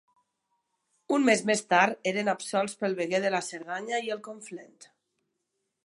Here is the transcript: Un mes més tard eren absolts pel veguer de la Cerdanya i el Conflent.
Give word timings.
Un 1.17 1.27
mes 1.29 1.43
més 1.49 1.61
tard 1.73 2.09
eren 2.13 2.31
absolts 2.33 2.75
pel 2.81 2.99
veguer 3.03 3.21
de 3.27 3.33
la 3.37 3.43
Cerdanya 3.51 4.01
i 4.09 4.15
el 4.17 4.25
Conflent. 4.31 4.77